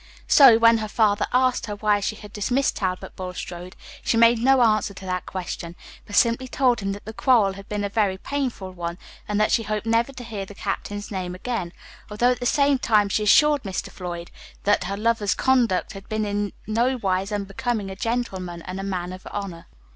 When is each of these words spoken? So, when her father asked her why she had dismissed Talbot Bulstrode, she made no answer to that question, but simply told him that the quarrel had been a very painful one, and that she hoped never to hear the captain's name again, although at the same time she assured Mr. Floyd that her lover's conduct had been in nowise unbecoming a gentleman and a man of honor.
So, 0.27 0.57
when 0.57 0.79
her 0.79 0.87
father 0.87 1.27
asked 1.31 1.67
her 1.67 1.75
why 1.75 1.99
she 1.99 2.15
had 2.15 2.33
dismissed 2.33 2.75
Talbot 2.77 3.15
Bulstrode, 3.15 3.75
she 4.03 4.17
made 4.17 4.39
no 4.39 4.63
answer 4.63 4.95
to 4.95 5.05
that 5.05 5.27
question, 5.27 5.75
but 6.07 6.15
simply 6.15 6.47
told 6.47 6.79
him 6.79 6.91
that 6.93 7.05
the 7.05 7.13
quarrel 7.13 7.53
had 7.53 7.69
been 7.69 7.83
a 7.83 7.87
very 7.87 8.17
painful 8.17 8.71
one, 8.71 8.97
and 9.27 9.39
that 9.39 9.51
she 9.51 9.61
hoped 9.61 9.85
never 9.85 10.11
to 10.11 10.23
hear 10.23 10.43
the 10.43 10.55
captain's 10.55 11.11
name 11.11 11.35
again, 11.35 11.71
although 12.09 12.31
at 12.31 12.39
the 12.39 12.47
same 12.47 12.79
time 12.79 13.09
she 13.09 13.21
assured 13.21 13.61
Mr. 13.61 13.91
Floyd 13.91 14.31
that 14.63 14.85
her 14.85 14.97
lover's 14.97 15.35
conduct 15.35 15.91
had 15.93 16.09
been 16.09 16.25
in 16.25 16.53
nowise 16.65 17.31
unbecoming 17.31 17.91
a 17.91 17.95
gentleman 17.95 18.63
and 18.63 18.79
a 18.79 18.83
man 18.83 19.13
of 19.13 19.27
honor. 19.29 19.67